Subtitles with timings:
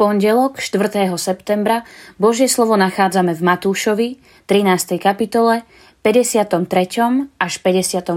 [0.00, 1.12] pondelok 4.
[1.20, 1.84] septembra
[2.16, 4.08] Božie slovo nachádzame v Matúšovi
[4.48, 4.96] 13.
[4.96, 5.68] kapitole
[6.00, 7.36] 53.
[7.36, 8.08] až 58.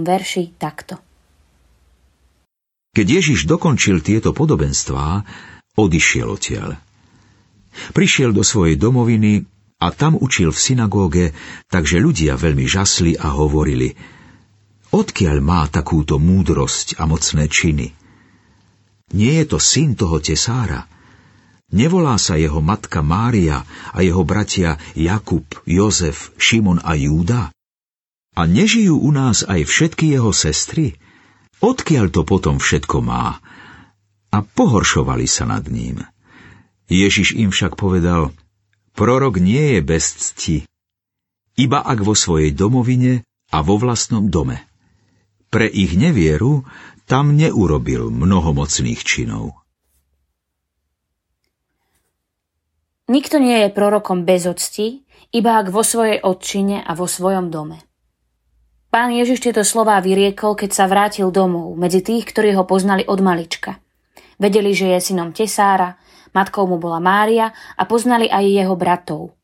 [0.00, 0.96] verši takto.
[2.96, 5.28] Keď Ježiš dokončil tieto podobenstvá,
[5.76, 6.80] odišiel odtiaľ.
[7.92, 9.44] Prišiel do svojej domoviny
[9.84, 11.26] a tam učil v synagóge,
[11.68, 13.92] takže ľudia veľmi žasli a hovorili
[14.88, 17.92] Odkiaľ má takúto múdrosť a mocné činy?
[19.12, 20.96] Nie je to syn toho tesára?
[21.74, 27.50] Nevolá sa jeho matka Mária a jeho bratia Jakub, Jozef, Šimon a Júda?
[28.38, 30.94] A nežijú u nás aj všetky jeho sestry?
[31.58, 33.42] Odkiaľ to potom všetko má?
[34.30, 36.06] A pohoršovali sa nad ním.
[36.86, 38.30] Ježiš im však povedal,
[38.94, 40.58] prorok nie je bez cti,
[41.58, 44.62] iba ak vo svojej domovine a vo vlastnom dome.
[45.50, 46.62] Pre ich nevieru
[47.08, 49.65] tam neurobil mnohomocných činov.
[53.06, 57.78] Nikto nie je prorokom bez octi, iba ak vo svojej odčine a vo svojom dome.
[58.90, 63.22] Pán Ježiš tieto slová vyriekol, keď sa vrátil domov, medzi tých, ktorí ho poznali od
[63.22, 63.78] malička.
[64.42, 65.96] Vedeli, že je synom tesára,
[66.34, 69.38] matkou mu bola Mária a poznali aj jeho bratov.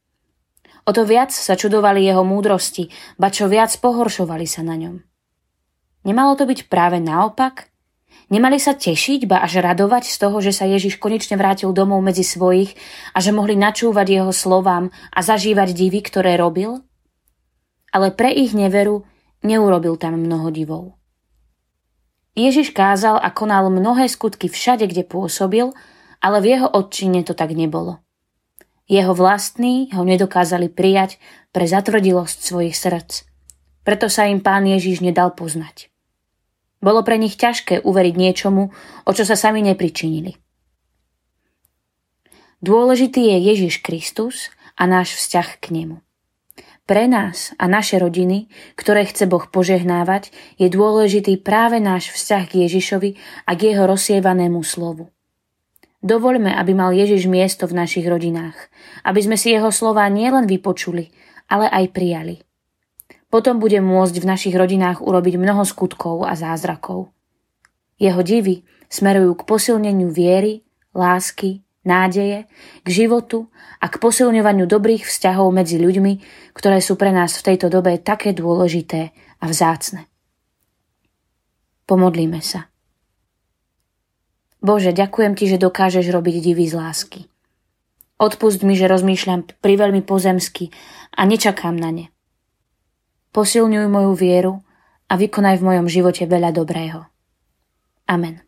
[0.82, 4.96] O to viac sa čudovali jeho múdrosti, ba čo viac pohoršovali sa na ňom.
[6.02, 7.71] Nemalo to byť práve naopak?
[8.32, 12.24] Nemali sa tešiť, ba až radovať z toho, že sa Ježiš konečne vrátil domov medzi
[12.24, 12.72] svojich
[13.12, 16.80] a že mohli načúvať jeho slovám a zažívať divy, ktoré robil?
[17.92, 19.04] Ale pre ich neveru
[19.44, 20.96] neurobil tam mnoho divov.
[22.32, 25.76] Ježiš kázal a konal mnohé skutky všade, kde pôsobil,
[26.24, 28.00] ale v jeho odčine to tak nebolo.
[28.88, 31.20] Jeho vlastní ho nedokázali prijať
[31.52, 33.28] pre zatvrdilosť svojich srdc.
[33.84, 35.91] Preto sa im pán Ježiš nedal poznať.
[36.82, 38.74] Bolo pre nich ťažké uveriť niečomu,
[39.06, 40.34] o čo sa sami nepričinili.
[42.62, 45.96] Dôležitý je Ježiš Kristus a náš vzťah k nemu.
[46.82, 52.66] Pre nás a naše rodiny, ktoré chce Boh požehnávať, je dôležitý práve náš vzťah k
[52.66, 53.10] Ježišovi
[53.46, 55.14] a k jeho rozsievanému slovu.
[56.02, 58.58] Dovoľme, aby mal Ježiš miesto v našich rodinách,
[59.06, 61.14] aby sme si jeho slova nielen vypočuli,
[61.46, 62.42] ale aj prijali.
[63.32, 67.08] Potom bude môcť v našich rodinách urobiť mnoho skutkov a zázrakov.
[67.96, 70.60] Jeho divy smerujú k posilneniu viery,
[70.92, 72.44] lásky, nádeje,
[72.84, 73.48] k životu
[73.80, 76.12] a k posilňovaniu dobrých vzťahov medzi ľuďmi,
[76.52, 80.04] ktoré sú pre nás v tejto dobe také dôležité a vzácne.
[81.88, 82.68] Pomodlíme sa.
[84.60, 87.20] Bože, ďakujem Ti, že dokážeš robiť divy z lásky.
[88.20, 90.70] Odpust mi, že rozmýšľam priveľmi pozemsky
[91.16, 92.06] a nečakám na ne.
[93.32, 94.60] Posilňuj moju vieru
[95.08, 97.08] a vykonaj v mojom živote veľa dobrého.
[98.04, 98.44] Amen.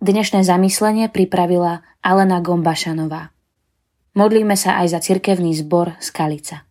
[0.00, 3.28] Dnešné zamyslenie pripravila Alena Gombašanová.
[4.16, 6.64] Modlíme sa aj za cirkevný zbor Skalica.